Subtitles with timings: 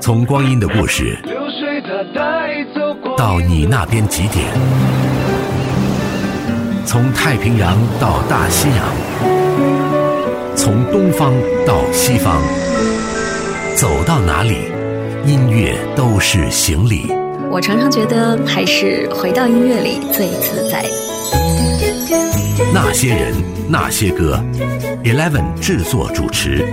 [0.00, 1.16] 从光阴的故事
[3.16, 4.46] 到你那边几点？
[6.84, 11.32] 从太平洋到大西洋，从东方
[11.64, 12.42] 到西方，
[13.76, 14.56] 走到哪里，
[15.24, 17.06] 音乐都是行李。
[17.50, 20.84] 我常常觉得，还是回到音乐里最自在。
[22.74, 23.32] 那些人，
[23.68, 24.42] 那些歌
[25.04, 26.66] ，Eleven 制作主持，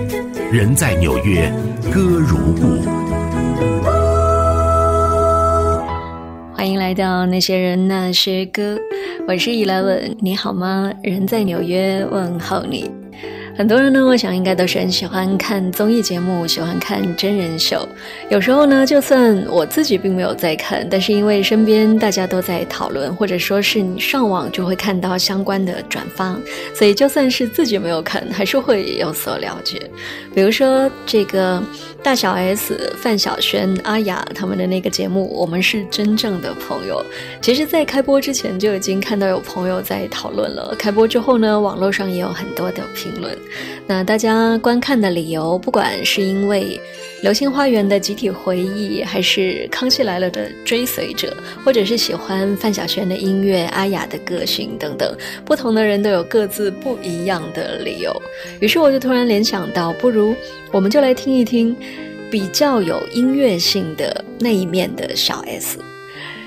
[0.50, 1.52] 人在纽约，
[1.92, 2.80] 歌如故。
[6.54, 8.78] 欢迎来到那些人那些歌，
[9.26, 10.90] 我是伊莱文你好吗？
[11.02, 12.90] 人在纽约问候你。
[13.58, 17.88] 很多人呢，我想应该都是很喜欢看综艺节目，喜欢看真人秀。
[18.30, 26.38] 有时候呢，就算我自己并没有在看，但是因为身边大家都在讨论，或者说是你上网就会看到相关的转发，
[26.72, 29.90] 所以就算是自己没有看，还是会有所了解。
[30.32, 31.60] 比如说这个。
[32.02, 37.04] 大小 S、范晓萱、阿雅他们的那个节目，我们是真正的朋友。
[37.42, 40.74] 其实，在开播之前就已经看到有朋友在讨论了。
[40.78, 43.36] 开播之后呢，网络上也有很多的评论。
[43.86, 46.80] 那大家观看的理由，不管是因为
[47.22, 58.14] 《流星花园》的集体回忆，还是《康熙来了》的追随者，或者是喜欢范晓萱的音乐、阿雅的个性等等，不同的人都有各自不一样的理由。
[58.60, 60.34] 于是，我就突然联想到，不如。
[60.70, 61.74] 我们就来听一听
[62.30, 65.78] 比较有音乐性的那一面的小 S。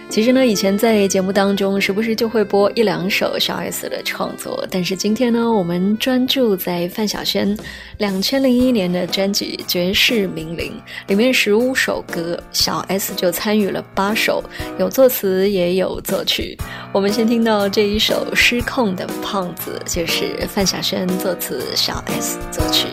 [0.10, 7.58] 其实呢，以前在节目当中时不时就会播一两首小 S 的创作，但是今天呢，我们专注在范晓萱
[7.98, 10.74] 两千零一年的专辑《绝世名伶》
[11.09, 14.44] 里面十五首歌，小 S 就参与了八首，
[14.78, 16.58] 有作词也有作曲。
[16.92, 22.88] 我们先听到这一首《失控的胖子》，就是范晓萱作词，小 S 作曲。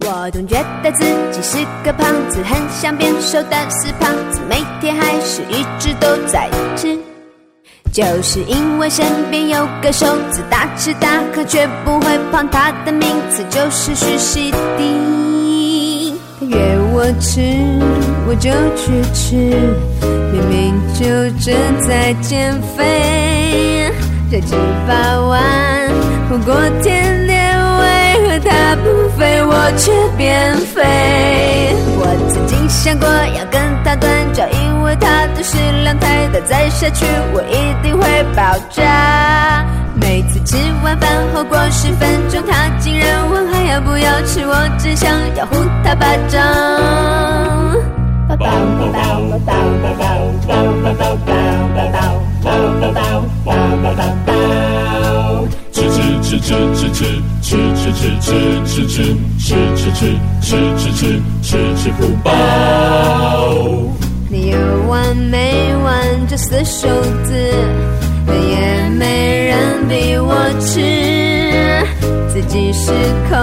[0.00, 6.98] 我总觉得自己是个胖子，很想变瘦的死胖子，每天还是一直都在吃。
[7.92, 16.12] 就是因为身边有个瘦子，大吃大喝却不会胖，他的名字就是徐熙娣。
[16.40, 16.58] 他约
[16.92, 17.40] 我吃，
[18.26, 19.36] 我就去吃，
[20.32, 21.04] 明明就
[21.38, 23.92] 正在减肥，
[24.30, 24.56] 这吃
[24.88, 25.88] 八万
[26.28, 27.23] 火锅甜
[28.76, 30.82] 不肥，我却变肥。
[31.96, 38.02] 我曾经想过要跟他断交，因为他的食量太大，再下去我一定会
[38.34, 39.64] 爆炸。
[39.94, 46.42] 每次吃完饭后过十分钟，他竟然问还要不要吃，我只想要呼他巴掌。
[55.74, 57.02] 吃吃吃吃吃吃
[57.42, 58.30] 吃吃吃吃
[58.62, 59.02] 吃吃
[59.38, 59.50] 吃
[59.90, 61.02] 吃吃吃吃
[61.42, 62.30] 吃吃不饱。
[64.30, 64.56] 你有
[64.88, 65.92] 完没完
[66.28, 66.86] 这死瘦
[67.24, 67.34] 子，
[68.28, 70.80] 也没人逼我吃，
[72.32, 72.92] 自己失
[73.28, 73.36] 控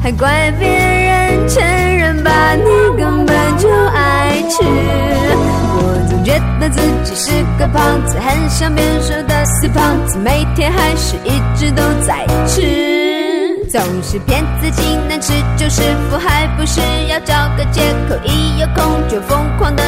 [0.00, 1.60] 还怪别人，承
[1.98, 2.62] 认吧，你
[2.96, 4.09] 根本就爱
[4.50, 4.62] 吃。
[4.62, 12.60] 我总觉得自己是个胖子，很想变瘦的死胖子，每天还是一直都在吃，
[13.70, 19.82] 总是骗自己能吃就是否，还不是要找个借口，一有空就疯狂的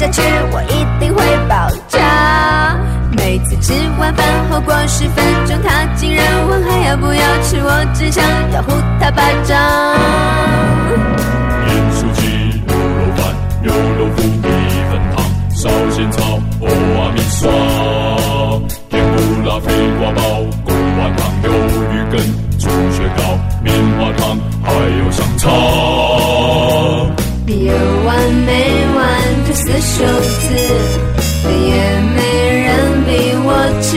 [0.00, 2.74] 下去我一定会爆炸。
[3.14, 9.60] 每次吃完饭后过十分钟，他竟然问还要不要吃，我只想要呼他巴掌。
[11.66, 13.28] 盐酥鸡、牛肉饭、
[13.60, 14.48] 牛肉腐、米
[14.88, 15.22] 粉汤、
[15.54, 17.50] 烧仙草、欧阿米刷、
[18.88, 20.22] 甜不辣肥瓜包、
[20.64, 21.46] 贡丸汤、鱿
[21.92, 22.18] 鱼羹、
[22.58, 26.09] 猪血糕、棉花糖，还有香肠。
[27.50, 27.72] 有
[28.06, 28.16] 完
[28.46, 28.50] 没
[28.96, 28.98] 完
[29.46, 30.46] 这死瘦子，
[31.44, 31.74] 也
[32.14, 32.18] 没
[32.62, 32.68] 人
[33.04, 33.08] 比
[33.44, 33.48] 我。
[33.82, 33.90] 吃，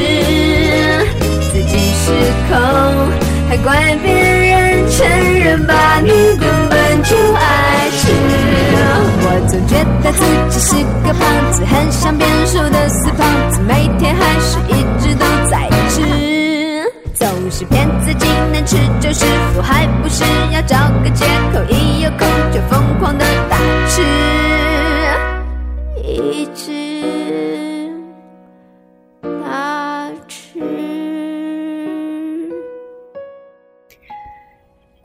[1.52, 2.06] 自己失
[2.50, 2.52] 控，
[3.48, 4.98] 还怪别人，承
[5.40, 6.10] 认吧，你
[6.40, 8.02] 根本就爱吃。
[9.26, 9.72] 我总觉
[10.04, 10.20] 得自
[10.50, 10.68] 己是
[11.06, 11.22] 个胖
[11.52, 14.34] 子，很想变瘦的死胖子，每天还。
[14.44, 14.83] 是一
[17.56, 19.24] 是骗自己能吃就是
[19.54, 21.24] 福，还不是要找个借
[21.54, 23.56] 口，一有空就疯狂的大
[23.88, 24.02] 吃，
[26.04, 26.83] 一直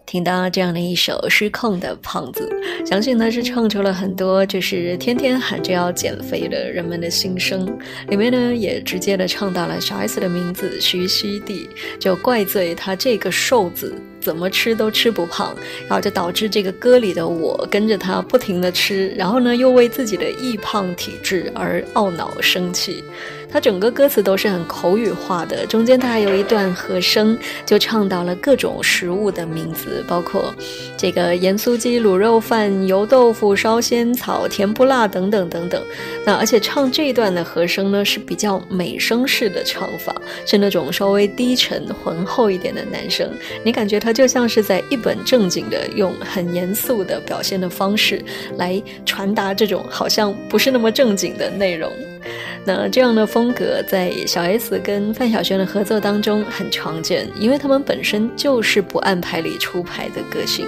[0.08, 2.50] 听到这样的一首失控的胖子，
[2.86, 7.78] 相信呢是唱出了很多就是天天喊着要减肥的人们的心声。
[8.08, 11.68] 里面呢也直接的唱到了小 S 的名字徐熙娣，
[12.00, 23.04] 就怪罪他这个瘦子怎么吃都吃不胖，然后就导致这个歌里的我跟着他不停的吃，然后呢又为自己的易胖体质而懊恼生气。
[23.50, 30.54] 他整个歌词都是很口语化的，中间他还有一段和声，就唱到了各种食物的名字，包括
[30.96, 35.82] 这个盐酥鸡、卤肉饭、油豆腐、烧仙草、甜不辣等等等等。
[36.24, 40.14] 那而且唱这一段的和声呢是比较美声式的唱法，
[40.46, 43.30] 是那种稍微低沉浑厚一点的男生，
[43.64, 48.22] 你感觉他就像是在一本正经的用很严肃的表现的方式
[48.56, 51.90] 来传达这种好像不是那么正经的内容。
[52.64, 60.66] 那这样的风格在小 S 跟范晓萱的合作当中很常见，因为他们本身就是不按牌理出牌的个性。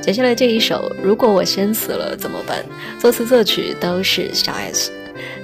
[0.00, 2.64] 接下来这一首《如果我先死了怎么办》，
[3.00, 4.90] 作词作曲都是小 S。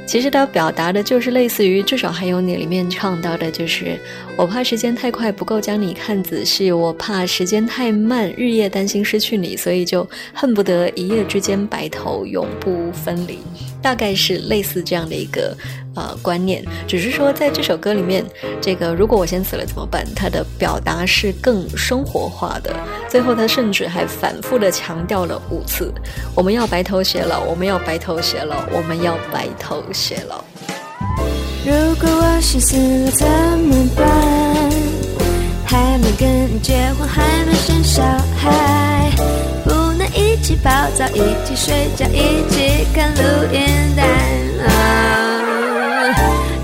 [0.06, 3.99] 其实他表达的就是类似于《至少还有你》里面唱到的，就是
[4.37, 13.38] 我怕时间太快不够将你看仔细，我怕时间太慢日夜担心失去你，所以就恨不得一夜之间白头永不分离。
[13.84, 15.54] 大概是类似这样的一个
[15.94, 18.25] 呃观念，只是说在这首歌里面，
[18.58, 20.06] 这个如果我先死了怎么办？
[20.16, 22.75] 它的表达是更生活化的。
[23.10, 25.92] 最后他甚至还反复的强调了五次：
[26.34, 30.42] 我们要白头偕老，我们要白头偕老，我们要白头偕老。
[31.66, 33.28] 如果我先死了怎
[33.58, 34.04] 么办？
[35.66, 37.22] 还没跟你结婚，还
[41.12, 43.23] 一起睡觉，一起看录
[43.53, 43.61] 音
[43.97, 44.03] 带。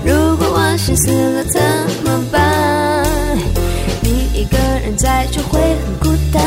[0.03, 1.61] 如果我先死了怎
[2.03, 2.39] 么办？
[4.01, 6.41] 你一个人在就会很孤单。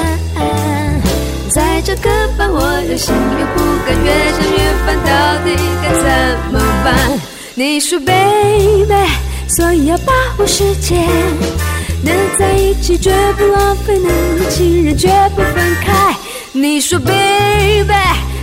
[1.50, 2.60] 在这个班，我
[2.90, 5.10] 有心有不甘，越想越烦，到
[5.44, 5.46] 底
[5.82, 6.04] 该怎
[6.52, 7.20] 么办？
[7.54, 8.92] 你说，baby，
[9.48, 11.06] 所以要把握时间，
[12.02, 14.08] 能在一起绝不浪费，能
[14.38, 15.54] 有情人绝不分
[15.84, 16.12] 开。
[16.56, 17.92] 你说，baby，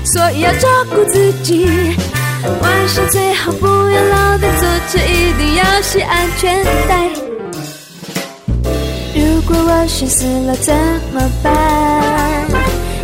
[0.04, 1.66] 所以要照顾自己。
[2.62, 7.08] 晚上最好不要老在坐车，一定要系安全带。
[9.16, 10.76] 如果我先死了怎
[11.14, 11.54] 么办？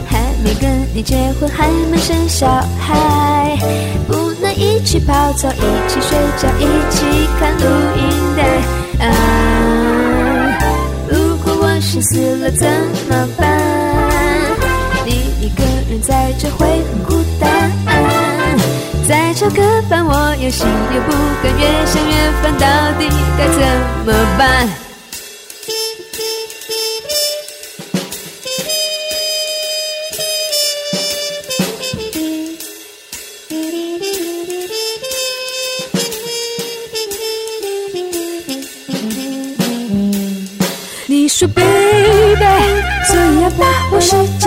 [0.10, 2.46] 还没跟你结婚，还没生小
[2.78, 3.58] 孩，
[4.10, 7.06] 不能一起泡澡，一起睡觉，一起
[7.40, 7.64] 看录
[7.96, 8.04] 音
[8.36, 9.06] 带。
[9.06, 9.08] 啊，
[11.10, 12.68] 如果我先死了怎
[13.10, 13.67] 么办？
[16.00, 17.72] 在这会很孤单，
[19.08, 21.12] 在这个班我有心又不
[21.42, 22.68] 甘，越想越烦，到
[23.00, 23.60] 底该怎
[24.06, 24.70] 么办？
[41.10, 41.64] 你说，baby，
[43.08, 44.47] 所以要把握时间。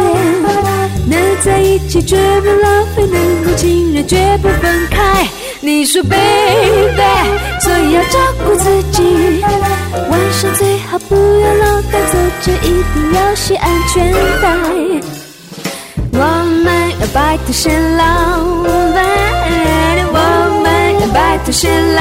[1.43, 5.27] 在一起绝不浪费，能够情人绝不分开。
[5.61, 7.01] 你说，baby，
[7.61, 9.43] 所以要照顾自己。
[10.11, 14.47] 晚上最好不要老在坐着，一定要系安全带。
[16.13, 16.19] 我
[16.65, 16.67] 们
[17.01, 18.03] 要白头偕老，
[18.63, 18.99] 我们
[21.01, 22.01] 要白头偕老，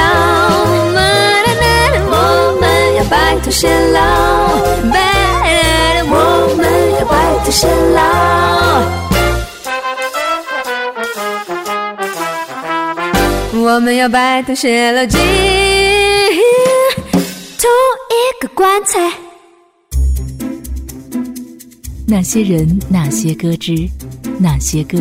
[2.10, 2.12] 我
[2.52, 2.58] 们
[2.96, 3.98] 要白头偕老。
[6.12, 6.14] 我
[6.56, 6.62] 们
[6.98, 7.62] 要白头偕
[7.94, 8.99] 老，
[13.62, 15.20] 我们要白头偕老，进
[17.58, 17.68] 同
[18.08, 19.12] 一个棺材。
[22.06, 23.86] 那些人，那些歌之
[24.38, 24.98] 那些歌。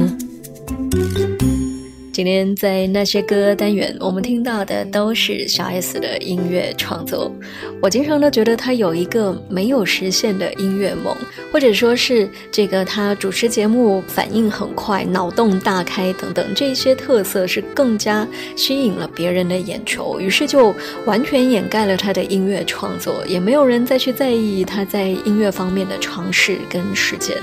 [2.19, 7.33] 今天在那些歌单元，我们听到的都是小 S 的音乐创作。
[7.81, 11.15] 我经常都觉得他有一个没有实现的音乐梦，
[11.49, 27.38] 或者说是这个他主持节目反应很快、脑洞大开等等这些特色是更加吸引了别人的眼球，于是就完全掩盖了他的音乐创作，也没有人再去在意他在音乐方面的尝试跟实践。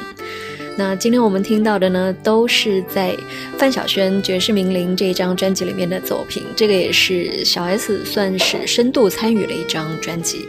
[0.79, 3.17] 那今天我们听到的呢，都是在
[3.57, 6.43] 范晓萱《绝世名伶》这一张专辑里面的作品。
[6.55, 10.47] 这个也是小 S 算是深度参与的一张专辑。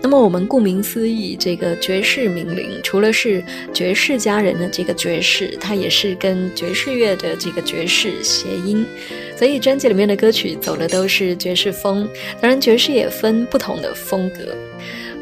[0.00, 3.42] 那么我们顾名思义，这个爵士名伶除了是
[3.74, 8.86] 爵士佳人的这个爵士，它也是跟爵士乐的这个爵士谐音，
[9.36, 12.08] 所以专辑里面的歌曲走的都是爵士风。
[12.40, 14.54] 当然，爵士也分不同的风格。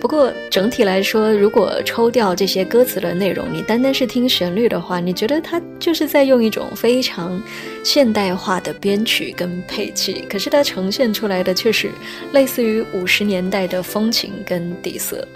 [0.04, 7.42] 不过整体来说，如果抽掉这些歌词的内容，你单单是听旋律的话，你觉得它就是在用一种非常
[7.82, 11.90] 现代化的编曲跟配器，可是它呈现出来的却是
[12.32, 15.26] 类似于五十年代的风情跟底色。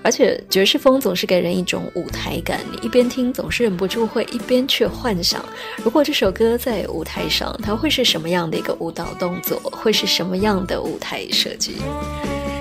[0.00, 5.44] 而且爵士风总是给人一种舞台感，你一边听总是忍不住会一边去幻想，
[5.84, 11.74] 如果这首歌在舞台上，它会是什么样的一个舞蹈动作，会是什么样的舞台设计。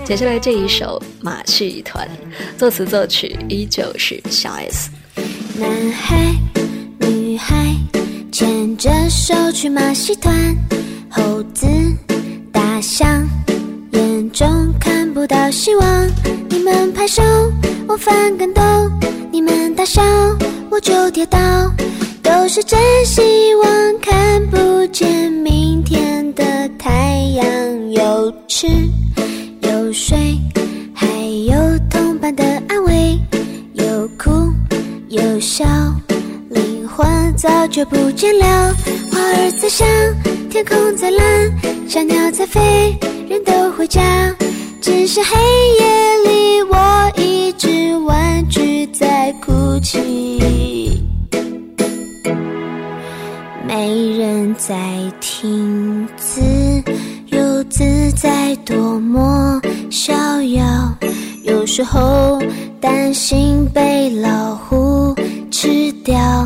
[0.06, 2.08] 接下来这一首《马戏团》，
[2.60, 4.92] 作词作曲依旧是小 S。
[5.58, 6.32] 男孩
[7.00, 7.76] 女孩
[8.32, 10.56] 牵着手去马戏团，
[11.10, 11.66] 猴子
[12.52, 13.28] 大象
[13.94, 16.08] 眼中看不到希望。
[16.50, 17.24] 你们拍手，
[17.88, 18.62] 我翻跟斗；
[19.32, 20.04] 你们大笑，
[20.70, 21.40] 我就跌倒。
[22.22, 23.22] 都是真希
[23.56, 28.68] 望看不见明天的太阳，有吃。
[29.96, 30.38] 睡，
[30.94, 31.08] 还
[31.48, 31.56] 有
[31.90, 33.18] 同伴的安慰，
[33.76, 34.30] 有哭
[35.08, 35.66] 有笑，
[36.50, 38.76] 灵魂早就不见了。
[39.10, 39.88] 花儿在香，
[40.50, 42.94] 天空在蓝，小鸟在飞，
[43.30, 44.36] 人都回家。
[44.82, 45.40] 只是黑
[45.80, 51.02] 夜里，我一直玩具在哭泣，
[53.66, 54.76] 没人在
[55.22, 56.42] 听自
[57.28, 58.05] 由自
[61.76, 62.40] 时候
[62.80, 65.14] 担心被老虎
[65.52, 66.45] 吃掉。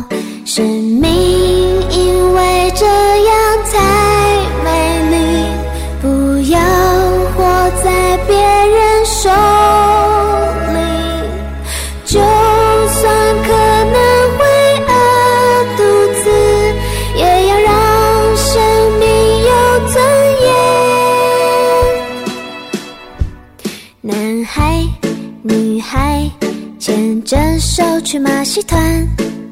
[28.30, 29.06] 马戏团，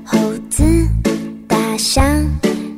[0.04, 0.16] 猴
[0.49, 0.62] 子
[1.49, 2.25] 大象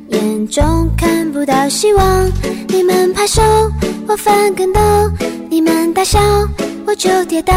[0.09, 2.29] 眼中看不到希望。
[2.67, 3.41] 你们拍手，
[4.07, 4.81] 我翻跟斗；
[5.47, 6.19] 你们大笑，
[6.87, 7.53] 我就跌倒。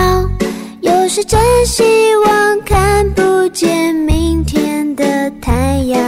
[0.83, 1.83] 有时真希
[2.27, 5.99] 望看不见明天的太阳。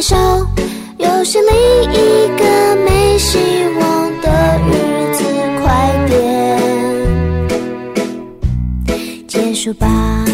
[0.00, 1.52] 又是另
[1.92, 3.38] 一个没希
[3.78, 5.22] 望的日子，
[5.60, 5.68] 快
[6.08, 6.16] 点
[9.28, 10.24] 结束吧。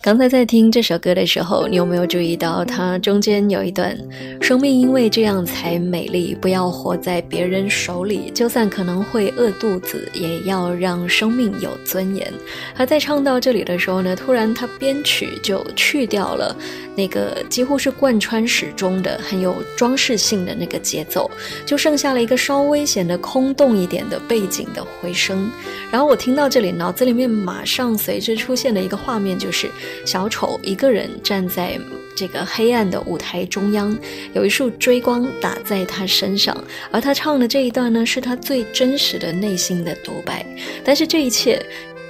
[0.00, 3.94] 刚才在听这首歌的时候，你有没有注意到它中间有一段
[4.46, 12.32] “生命因为这样才美丽，不要活在别人手里，就算可能会饿肚子，也要让生命有尊严。”
[12.78, 16.56] 而在唱到这里的时候呢，突然他编曲就去掉了
[16.94, 21.28] 那个几乎是贯穿始终的很有装饰性的那个节奏，
[21.66, 25.50] 就剩下了一个稍微显得空洞一点的背景的回声。
[25.90, 29.68] 然后我听到这里，脑子里面马上随之出现的一个画面就是
[30.04, 31.76] 小丑一个人站在
[32.16, 33.96] 这个黑暗的舞台中央，
[34.32, 36.56] 有一束追光打在他身上，
[36.90, 40.44] 而他唱的这一段呢，是他最真实的内心的独白。
[40.82, 41.64] 但是这一切。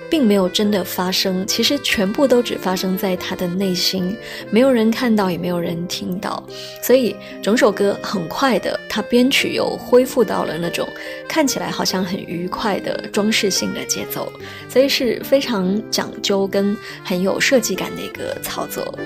[0.09, 4.17] 并没有真的发生，其实全部都只发生在他的内心，
[4.53, 6.41] 没有人看到，也没有人听到，
[6.81, 10.89] 所以整首歌很快的，他编曲又恢复到了那种
[11.29, 14.33] 看起来好像很愉快的装饰性的节奏，
[14.69, 18.97] 所以是非常讲究跟很有设计感的一个操作。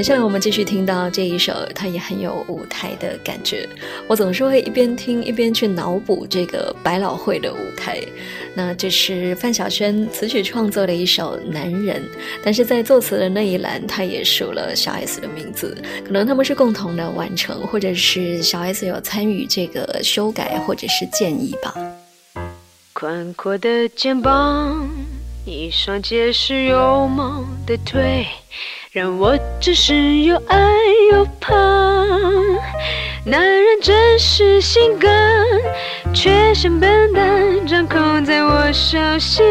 [0.00, 3.68] 接下来我们继续听到这一首，它也很有舞台的感觉。
[4.08, 8.00] 我总是会一边听一边去脑补这个百老汇的舞台。
[8.54, 12.02] 那这是范晓萱词曲创作的一首《男人》，
[12.42, 15.76] 但是在作词的那一栏，他也署了小 S 的名字。
[16.02, 21.74] 可能他们是共同的完成，或者是小 S 有参与这个修改或者是建议吧。
[22.94, 24.88] 宽阔的肩膀，
[25.44, 28.26] 一双结实有毛的腿。
[28.92, 30.58] 让我只是又爱
[31.12, 31.54] 又怕，
[33.24, 35.08] 男人真是性感，
[36.12, 39.46] 却像笨蛋掌控在我手心。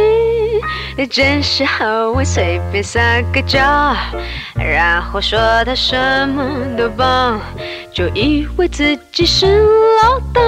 [0.98, 3.00] 你真是好玩，随便撒
[3.34, 3.62] 个娇，
[4.58, 5.96] 然后说他什
[6.28, 6.44] 么
[6.78, 7.40] 都棒，
[7.94, 9.46] 就以为自己是
[10.04, 10.42] 老大，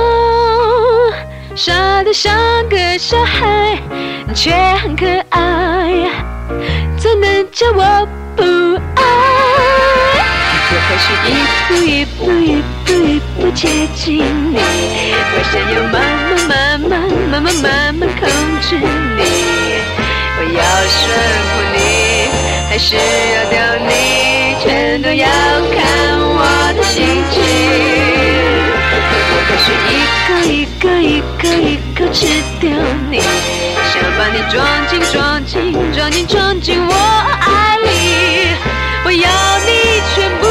[1.55, 2.35] 傻得像
[2.67, 3.77] 个小孩，
[4.35, 4.51] 却
[4.83, 6.11] 很可爱，
[6.97, 8.05] 怎能叫我？
[8.41, 8.45] 不
[8.95, 9.01] 爱，
[10.71, 11.31] 我开始一
[11.67, 12.43] 步一步一
[12.83, 13.61] 步一步接
[13.93, 14.17] 近
[14.51, 14.57] 你，
[15.31, 15.95] 我想要慢
[16.49, 16.91] 慢慢慢
[17.29, 18.21] 慢慢慢慢控
[18.61, 19.21] 制你，
[20.37, 20.99] 我要说
[21.45, 21.77] 服你，
[22.67, 23.55] 还是要掉
[23.87, 23.93] 你，
[24.63, 24.65] 全
[25.03, 25.27] 都要
[25.75, 25.77] 看
[26.17, 26.41] 我
[26.75, 26.97] 的心
[27.29, 27.37] 情。
[29.33, 29.93] 我开始一
[30.25, 32.25] 个一个一个一个吃
[32.59, 32.65] 掉
[33.11, 33.21] 你，
[33.93, 34.57] 想把你装
[34.89, 35.53] 进装进
[35.93, 36.91] 装进装进我
[37.39, 37.80] 爱。
[39.11, 40.45] 我要你全部，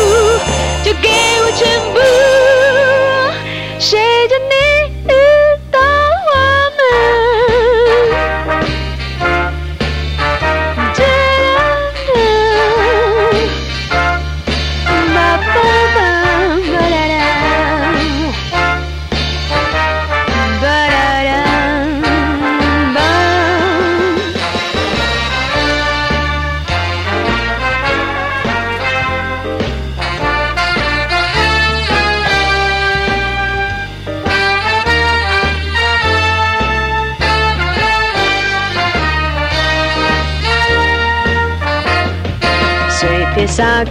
[0.84, 1.08] 就给
[1.40, 2.39] 我全部。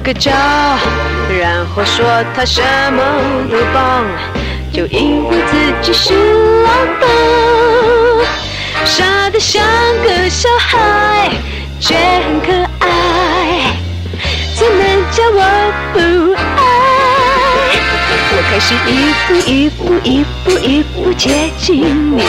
[0.09, 0.31] 个娇，
[1.39, 2.03] 然后说
[2.35, 3.03] 他什么
[3.47, 4.07] 都棒，
[4.73, 6.15] 就以为自己是
[6.63, 6.69] 老
[6.99, 7.05] 大，
[8.85, 9.61] 傻得像
[10.03, 11.29] 个小孩，
[11.79, 13.71] 却很可爱，
[14.57, 15.99] 怎能叫我不
[16.33, 16.59] 爱？
[18.31, 21.83] 我开始一步一步一步一步接近
[22.17, 22.23] 你，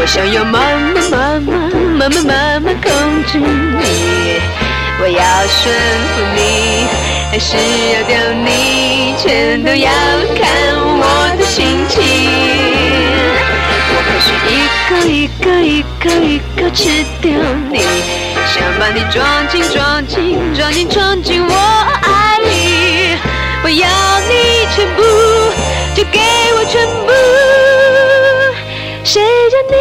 [0.00, 0.76] 我想要慢
[1.10, 1.54] 慢慢慢
[1.98, 2.90] 慢慢慢慢控
[3.26, 4.40] 制你。
[4.98, 5.70] 我要驯
[6.14, 6.86] 服你，
[7.30, 7.56] 还是
[7.92, 9.90] 要叼你，全都要
[10.34, 10.42] 看
[10.74, 11.00] 我
[11.38, 11.94] 的心情。
[13.92, 14.50] 我开始一
[14.88, 17.30] 个一个一个一个吃掉
[17.70, 17.76] 你，
[18.46, 21.54] 想把你装进装进装进装进我
[22.02, 23.18] 爱里。
[23.62, 23.86] 我要
[24.28, 25.02] 你全部，
[25.94, 26.20] 就给
[26.56, 27.12] 我全部。
[29.04, 29.76] 谁叫你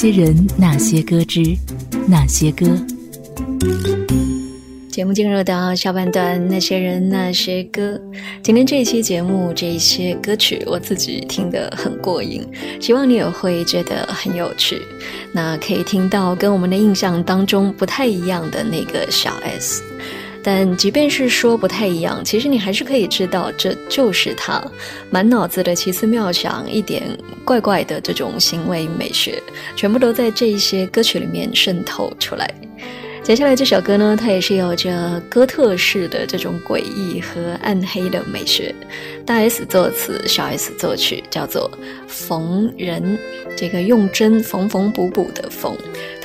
[0.00, 1.42] 些人，那些歌之
[2.06, 2.68] 那些歌，
[4.88, 8.00] 节目进入到下半段，那些人那些歌。
[8.40, 12.46] 今天这一期节目，这一些歌曲我自己听得很过瘾，
[12.80, 14.80] 希望你也会觉得很有趣。
[15.32, 19.82] 那可以听到跟我们的印象当中不太一样的那个小 S。
[20.50, 24.58] 但即便是说不太一样，其实你还是可以知道这就是他，
[25.10, 27.02] 满脑子的奇思妙想，一点
[27.44, 29.42] 怪怪的这种行为美学，
[29.76, 32.50] 全部都在这一些歌曲里面渗透出来。
[33.22, 38.74] 接下来这首歌呢，它也是有着哥特式的这种诡异和暗黑的美学。
[39.26, 41.70] 大 S 作词，小 S 作曲，叫做
[42.06, 43.02] 《缝人》，
[43.54, 45.76] 这个用针缝缝补补的缝。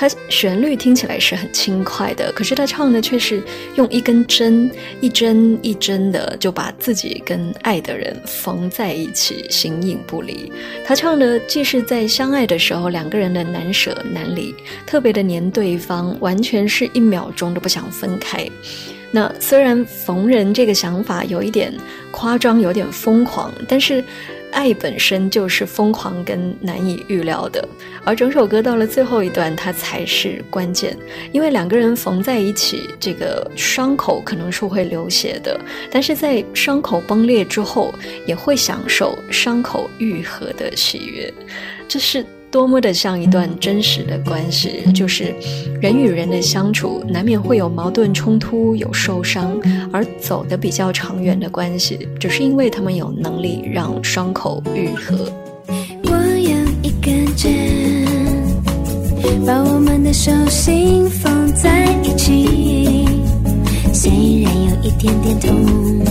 [0.03, 3.41] 它旋律听起来是很轻快的，可是他唱的却是
[3.75, 10.51] 用一根针，一针一针的就把自己跟爱的人缝在一起，形影不离。
[10.83, 14.53] 他唱的既是在相爱的时候两个人的难舍难离，
[14.85, 18.45] 特别的黏对方，完全是一秒钟都不想分开。
[19.09, 21.73] 那虽然逢人这个想法有一点
[22.11, 24.03] 夸张，有点疯狂，但是。
[24.53, 27.67] 爱本身就是疯狂跟难以预料的，
[28.05, 30.97] 而整首歌到了最后一段，它才是关键。
[31.31, 35.59] 因为两个人缝在一起，这个伤口可能是会流血的，
[35.91, 37.93] 但是在伤口崩裂之后，
[38.25, 41.33] 也会享受伤口愈合的喜悦。
[41.87, 42.25] 这是。
[42.53, 45.33] 多么的像一段真实的关系，就是
[45.81, 49.59] 人与人的相处难免会有矛盾冲突、有受伤，
[49.91, 55.27] 而走得比较长远的关系，只是因为他们有能力让伤口愈合。
[56.03, 58.05] 我有一个针，
[59.47, 63.07] 把我们的手心缝在一起，
[63.91, 64.11] 虽
[64.43, 66.05] 然有一点点痛，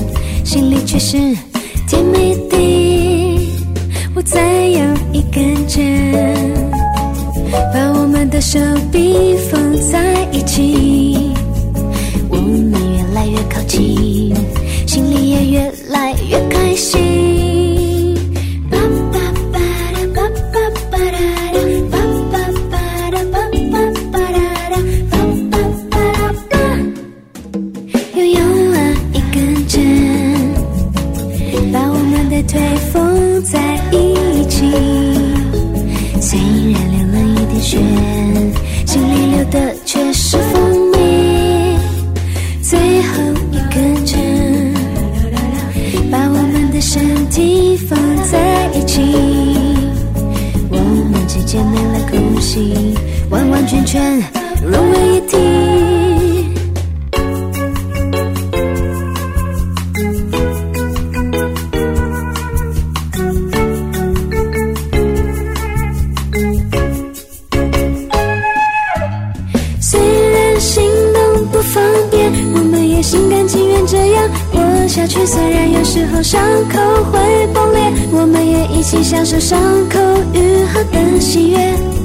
[0.45, 1.17] 心里却是
[1.87, 2.92] 甜蜜的。
[4.25, 4.81] 再有
[5.13, 5.83] 一根针，
[7.73, 8.59] 把我们的手
[8.91, 11.33] 臂缝在一起，
[12.29, 14.35] 我们越来越靠近，
[14.87, 17.42] 心里也越来越开心。
[53.63, 54.21] 完完全全
[54.67, 55.37] 融为一体。
[69.81, 70.01] 虽
[70.33, 75.25] 然行动不方便，我们也心甘情愿这样活下去。
[75.25, 76.81] 虽然有时候伤口
[77.13, 79.57] 会崩裂，我们也一起享受伤
[79.89, 80.01] 口
[80.35, 82.02] 愈合的喜悦。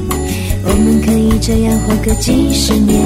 [1.39, 2.99] 这样活个几十年，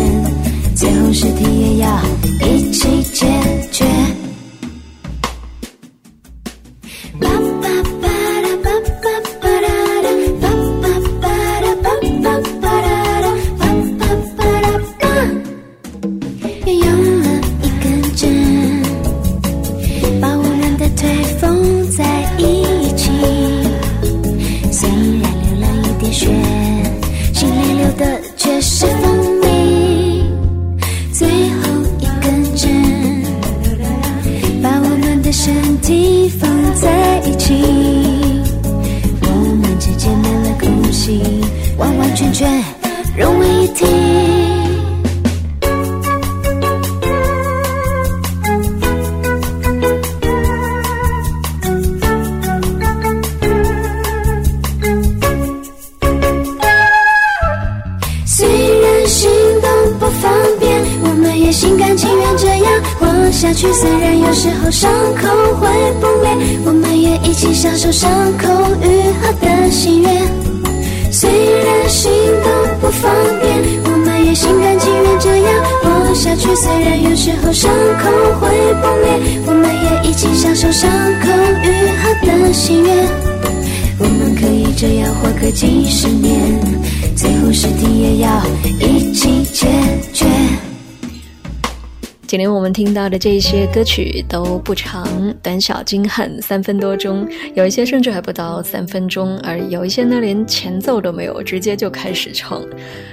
[0.76, 2.02] 最后尸体也要
[2.48, 3.28] 一起解
[78.82, 80.90] 会崩裂，我们也一起享受伤
[81.22, 81.28] 口
[81.64, 82.90] 愈合的喜悦。
[84.00, 86.60] 我们可以这样活个几十年，
[87.16, 88.44] 最后尸体也要
[88.80, 89.11] 一
[92.32, 95.06] 今天我们听到的这些歌曲都不长，
[95.44, 102.64] 短小精悍，三分多钟，有一些甚至还不到三分钟，而有一些呢连前奏都没有，直接就开始唱，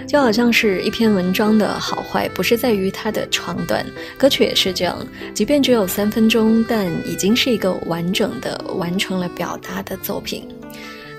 [0.06, 3.84] 就好像是一篇文章的好坏，不是在于它的长短，
[4.16, 4.96] 歌曲也是这样，
[5.34, 10.46] 即便只有三分钟，但已经是一个完整的完成了表达的作品。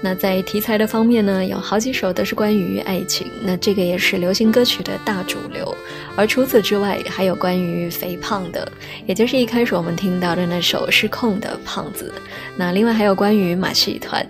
[0.02, 5.76] 那在题材的方面呢，有好几首都是关于爱情，那这个也是流行歌曲的大主流。
[6.16, 8.70] 而除此之外，还有关于肥胖的，
[9.06, 12.14] 也就是一开始我们听到的那首《失控的胖子》。
[12.58, 14.26] 那另外还有关于马戏团，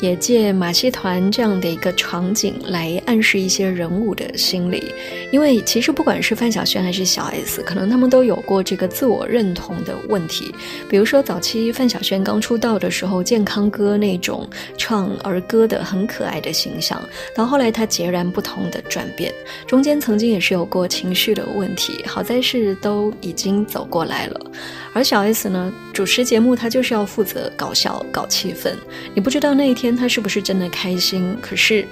[0.00, 4.92] 也借马戏团这样的一个场景来暗示一些人物的心理。
[5.30, 10.54] 因为其实不管是范晓萱还是小 S，可能他们都有过这个自我认同的问题。
[10.88, 17.02] 比如说早期范晓萱刚出道的时候，健康歌那种唱儿歌的很可爱的形象，
[17.34, 19.32] 到后来他截然不同的转变，
[19.66, 24.40] 中间曾经也是有过情绪的问题，好在是都已经走过来了。
[24.92, 28.72] 而小 S 呢，主持节目他就是要负责搞笑、搞气氛，
[29.14, 31.86] 你不知道那一天他是不是真的开心，可是。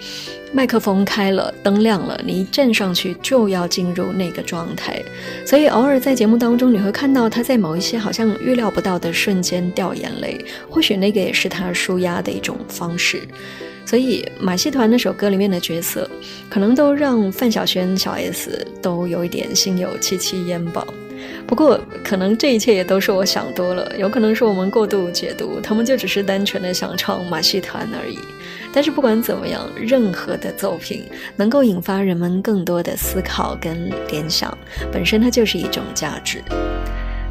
[0.55, 5.03] 麦克风开了，灯亮了，你一站上去就要进入那个状态。
[5.47, 13.23] 所以偶尔在节目当中，你会看到他在某一些好像预料不到的瞬间掉眼泪，或许那个也是他舒压的一种方式。
[13.87, 16.09] 所以马戏团那首歌里面的角色，
[16.51, 20.87] 可能都让范晓萱、小 S 都有一点心有戚戚焉吧。
[21.47, 28.19] 不过，可能这一切也都是我想多了，有可能是我们过度解读，他们就只是单纯的想唱马戏团而已。
[28.73, 31.05] 但是不管怎么样，任何的作品
[31.37, 34.57] 能够引发人们更多的思考跟联想，
[34.91, 36.43] 本身它就是一种价值。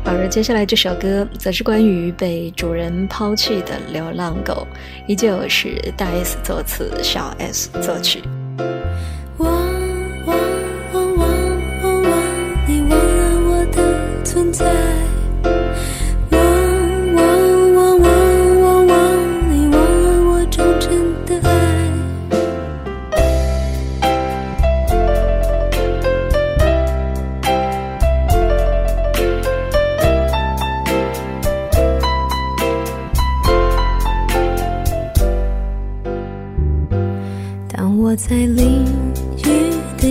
[0.03, 4.67] 而接下来这首歌，则是关于被主人抛弃的流浪狗，
[5.07, 8.21] 依旧是大 S 作词，小 S 作曲。
[9.37, 9.70] 我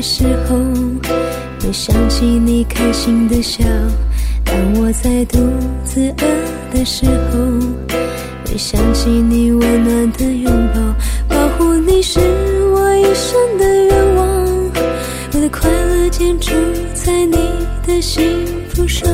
[0.00, 0.56] 的时候，
[1.60, 3.62] 会想起你开心的笑；
[4.42, 5.38] 当我在肚
[5.84, 7.38] 子饿的时候，
[8.46, 10.80] 会想起你温暖的拥抱。
[11.28, 12.18] 保护你是
[12.72, 14.26] 我一生的愿望，
[15.34, 16.50] 我的快乐建筑
[16.94, 17.36] 在你
[17.86, 18.24] 的幸
[18.70, 19.06] 福上。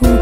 [0.00, 0.21] 情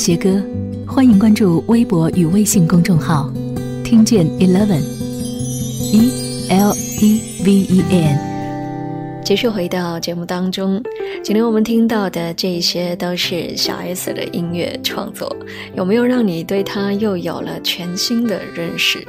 [0.00, 0.42] 些歌，
[0.86, 3.30] 欢迎关注微博与微信公众号，
[3.84, 6.10] 听见 Eleven，E
[6.48, 8.18] L E V E N。
[9.22, 10.82] 继续回到节目当中，
[11.22, 15.36] 今天我们听到的这些都是小 S 的音乐创作，
[15.76, 19.06] 有没有让你对他又有了全新的认识？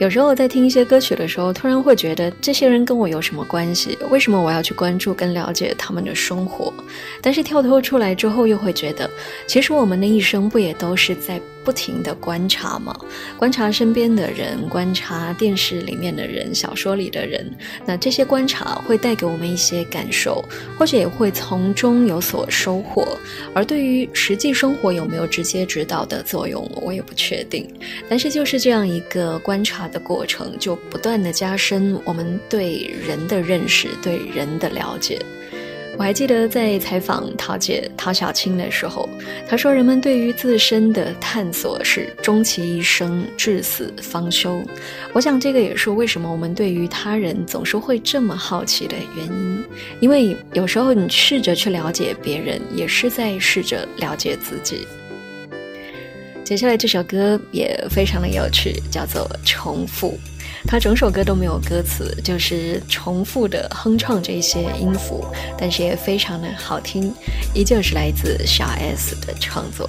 [0.00, 3.98] 有时候在听一些歌曲的时候，突然会觉得这些人跟我有什么关系？
[4.08, 6.72] 为什么我要去关注跟了解他们的生活？
[7.20, 9.08] 但是跳脱出来之后，又会觉得，
[9.46, 11.38] 其实我们的一生不也都是在。
[11.70, 12.92] 不停的观察嘛，
[13.38, 17.48] 观察身边的人，观察电视里面的人，小说里的人。
[17.86, 20.44] 那这些观察会带给我们一些感受，
[20.76, 23.16] 或者也会从中有所收获。
[23.54, 27.72] 而对于实际生活有没有直接指导的作用，我也不确定。
[28.08, 35.20] 但是就是这样一个观察的过程，就不断的加深我们对人的认识，对人的了解。
[36.00, 39.06] 我还记得在采访陶姐陶小青的时候，
[39.46, 44.62] 她说：“人们对于自身的探索是终其一生，至死方休。”
[45.12, 49.64] 我想这个也是为什么我们对于他人总是会这么好奇的原因，
[50.00, 54.88] 因为有时候你试着去了解别人，也是在试着了解自己。
[56.42, 60.18] 接下来这首歌也非常的有趣，叫做《重复》。
[60.66, 65.24] 他整首歌都没有歌词，就是重复的哼唱这些音符，
[65.58, 67.12] 但是也非常的好听，
[67.54, 69.88] 依旧是来自小 S 的创作。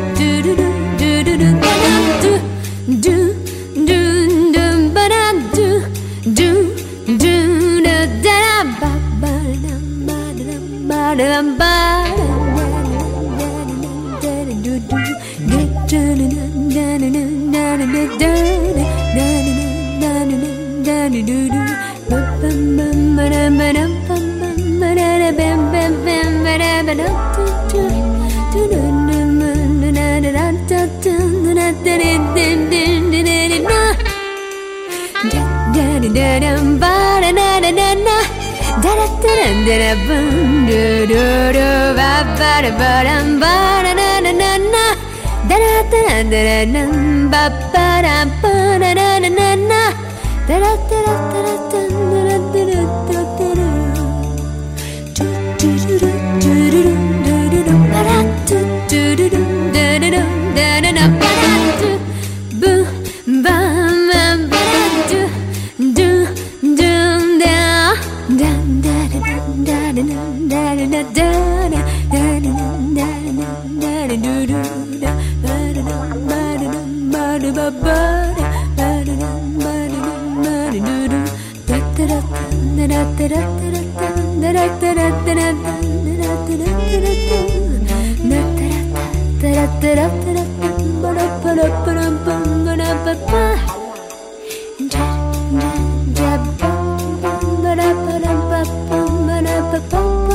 [99.91, 100.30] Bye.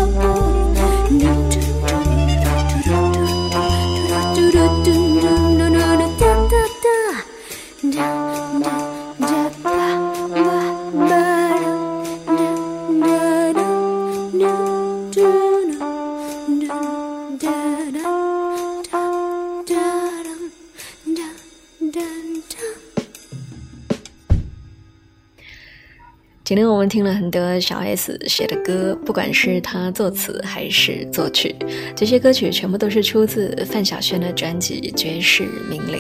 [26.46, 31.52] 今天我们听了很多小 S 写的歌，不管是他作词还是作曲，
[31.96, 35.98] 这些歌曲全部都是出自范晓萱的专辑《绝世名伶》。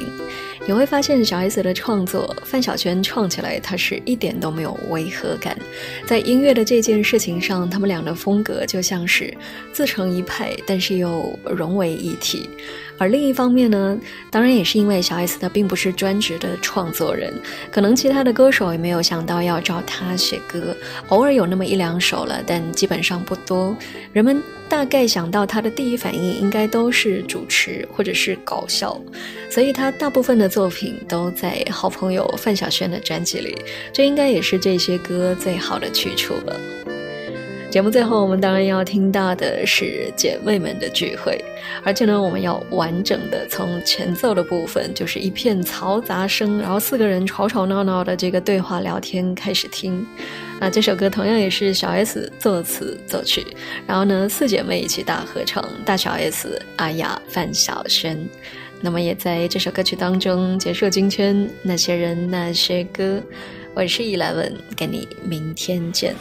[0.66, 5.56] 你会发现小 S 的创作，范晓萱创起来，她是一点都没有违和感。
[6.06, 9.32] 在音乐的这件事情上，他们俩的风格就像是
[9.72, 12.50] 自成一派，但是又融为一体。
[12.98, 13.96] 而另一方面呢，
[14.30, 17.32] 当然也是因为小 S 她并不是专职的创作人，
[17.70, 20.74] 可能其他的歌手也没有想到要找她写歌，
[21.10, 23.76] 偶尔有那么一两首了，但基本上不多。
[24.14, 28.98] 人们大概想到她的第一反应应该都是主持或者是搞笑，
[29.50, 33.54] 所以她大部分的作品都在好朋友范晓萱的专辑里，
[33.92, 36.58] 这应该也是这些歌最好的去处了。
[37.70, 41.38] 节目最后，我们当然要听到的是姐妹们的聚会，
[41.84, 50.06] 而且呢，我们要完整的从前奏的部分，就是一片嘈杂声，然后四个人吵吵闹闹的这个对话聊天开始听。
[50.58, 53.46] 那这首歌同样也是小 S 作词作曲，
[53.86, 58.26] 然后呢，四姐妹一起大合唱，大小 S、阿雅、范晓萱。
[58.80, 63.22] 那么也在这首歌曲当中结束今天那些人那些歌。
[63.74, 66.14] 我是伊莱文，跟你明天见。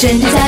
[0.00, 0.39] 真真假